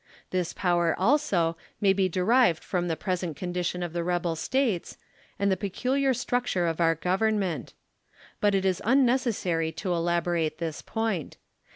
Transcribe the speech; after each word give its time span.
This 0.31 0.51
power 0.51 0.95
also, 0.97 1.55
may 1.79 1.93
be 1.93 2.09
derived 2.09 2.63
from 2.63 2.87
the 2.87 2.95
present 2.95 3.37
condition 3.37 3.83
of 3.83 3.93
the 3.93 4.03
rebel 4.03 4.35
States, 4.35 4.97
and 5.37 5.51
the 5.51 5.55
peculiar 5.55 6.11
structure 6.11 6.65
of 6.65 6.81
our 6.81 6.95
Government. 6.95 7.75
Eut 8.41 8.55
it 8.55 8.65
is 8.65 8.81
unnecessary 8.83 9.71
to 9.73 9.93
elaborate 9.93 10.57
this 10.57 10.81
point. 10.81 11.37